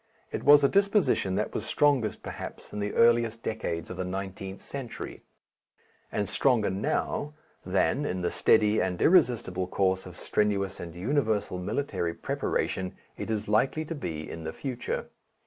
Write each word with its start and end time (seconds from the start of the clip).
It 0.31 0.41
was 0.43 0.63
a 0.63 0.67
disposition 0.67 1.35
that 1.35 1.53
was 1.53 1.63
strongest 1.63 2.23
perhaps 2.23 2.73
in 2.73 2.79
the 2.79 2.91
earliest 2.95 3.43
decades 3.43 3.91
of 3.91 3.97
the 3.97 4.03
nineteenth 4.03 4.59
century, 4.59 5.21
and 6.11 6.27
stronger 6.27 6.71
now 6.71 7.35
than, 7.63 8.03
in 8.03 8.21
the 8.21 8.31
steady 8.31 8.81
and 8.81 8.99
irresistible 8.99 9.67
course 9.67 10.07
of 10.07 10.17
strenuous 10.17 10.79
and 10.79 10.95
universal 10.95 11.59
military 11.59 12.15
preparation, 12.15 12.95
it 13.15 13.29
is 13.29 13.47
likely 13.47 13.85
to 13.85 13.93
be 13.93 14.27
in 14.27 14.43
the 14.43 14.53
future. 14.53 15.05